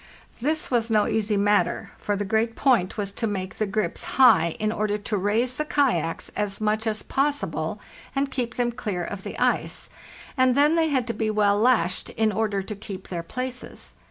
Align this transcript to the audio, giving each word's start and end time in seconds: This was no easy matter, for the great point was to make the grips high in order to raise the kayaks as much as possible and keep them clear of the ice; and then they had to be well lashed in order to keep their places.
This 0.41 0.71
was 0.71 0.89
no 0.89 1.07
easy 1.07 1.37
matter, 1.37 1.91
for 1.99 2.15
the 2.15 2.25
great 2.25 2.55
point 2.55 2.97
was 2.97 3.13
to 3.13 3.27
make 3.27 3.59
the 3.59 3.67
grips 3.67 4.05
high 4.17 4.55
in 4.57 4.71
order 4.71 4.97
to 4.97 5.15
raise 5.15 5.57
the 5.57 5.63
kayaks 5.63 6.29
as 6.29 6.59
much 6.59 6.87
as 6.87 7.03
possible 7.03 7.79
and 8.15 8.31
keep 8.31 8.55
them 8.55 8.71
clear 8.71 9.03
of 9.03 9.21
the 9.23 9.37
ice; 9.37 9.91
and 10.35 10.55
then 10.55 10.73
they 10.75 10.87
had 10.89 11.05
to 11.05 11.13
be 11.13 11.29
well 11.29 11.59
lashed 11.59 12.09
in 12.09 12.31
order 12.31 12.63
to 12.63 12.75
keep 12.75 13.09
their 13.09 13.21
places. 13.21 13.93